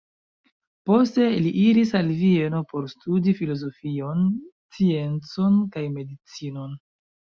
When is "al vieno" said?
1.99-2.63